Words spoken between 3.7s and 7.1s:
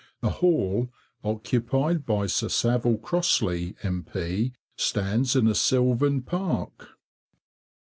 M.P., stands in a sylvan park.